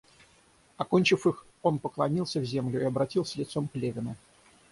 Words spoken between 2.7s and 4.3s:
и обратился лицом к Левину.